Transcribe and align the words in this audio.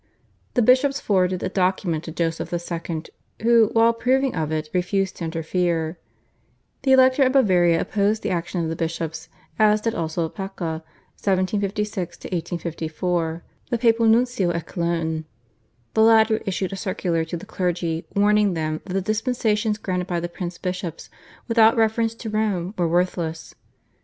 The 0.55 0.63
bishops 0.63 0.99
forwarded 0.99 1.43
a 1.43 1.49
document 1.49 2.05
to 2.05 2.11
Joseph 2.11 2.51
II., 2.51 3.03
who, 3.43 3.69
while 3.73 3.89
approving 3.91 4.33
of 4.35 4.51
it, 4.51 4.67
refused 4.73 5.17
to 5.17 5.23
interfere. 5.25 5.99
The 6.81 6.91
Elector 6.93 7.21
of 7.21 7.33
Bavaria 7.33 7.79
opposed 7.79 8.23
the 8.23 8.31
action 8.31 8.63
of 8.63 8.69
the 8.69 8.75
bishops 8.75 9.29
as 9.59 9.79
did 9.81 9.93
also 9.93 10.27
Pacca 10.27 10.81
(1756 11.21 12.17
1854), 12.17 13.43
the 13.69 13.77
papal 13.77 14.07
nuncio 14.07 14.49
at 14.49 14.65
Cologne. 14.65 15.25
The 15.93 16.01
latter 16.01 16.41
issued 16.47 16.73
a 16.73 16.75
circular 16.75 17.23
to 17.23 17.37
the 17.37 17.45
clergy 17.45 18.07
warning 18.15 18.55
them 18.55 18.81
that 18.85 18.93
the 18.93 19.01
dispensations 19.01 19.77
granted 19.77 20.07
by 20.07 20.19
the 20.19 20.27
prince 20.27 20.57
bishops 20.57 21.11
without 21.47 21.77
reference 21.77 22.15
to 22.15 22.29
Rome 22.31 22.73
were 22.75 22.87
worthless. 22.87 23.53